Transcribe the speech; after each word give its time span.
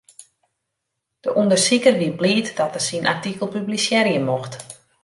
De 1.23 1.29
ûndersiker 1.41 1.95
wie 1.99 2.13
bliid 2.19 2.47
dat 2.59 2.75
er 2.77 2.85
syn 2.87 3.09
artikel 3.13 3.47
publisearje 3.55 4.19
mocht. 4.29 4.53